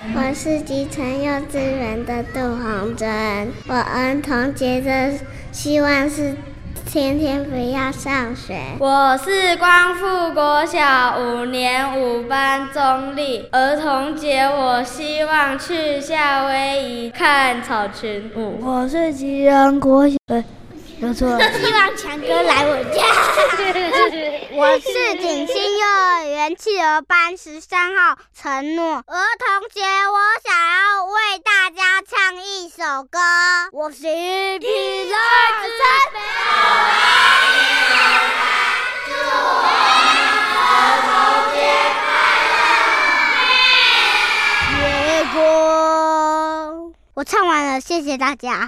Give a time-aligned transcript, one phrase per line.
[0.00, 3.52] 我是集成幼稚园的杜红珍。
[3.66, 5.18] 我儿童节的
[5.50, 6.36] 希望是
[6.86, 8.60] 天天不要上学。
[8.78, 13.48] 我是光复国小五年五班钟丽。
[13.50, 18.60] 儿童节我希望去夏威夷看草裙舞。
[18.62, 20.16] 我是吉人国小。
[21.00, 21.40] 有错了。
[21.52, 23.02] 希望强哥来我家。
[24.58, 28.96] 我是景星幼儿园企鹅班十三号陈诺。
[28.96, 33.20] 儿童节，我想要为大家唱一首歌。
[33.70, 34.66] 我是一匹
[35.08, 37.06] 狼，我爱
[37.54, 37.56] 你，
[39.06, 39.38] 祝我
[40.66, 40.66] 儿
[41.06, 41.06] 童
[41.54, 41.56] 节
[42.02, 42.10] 快
[44.74, 45.22] 乐。
[45.22, 45.38] 结果
[47.14, 48.66] 我唱完了，谢谢大家。